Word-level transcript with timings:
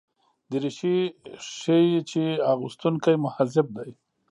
دریشي 0.51 0.97
ښيي 1.57 1.99
چې 2.09 2.23
اغوستونکی 2.51 3.15
مهذب 3.25 3.67
دی. 3.77 3.89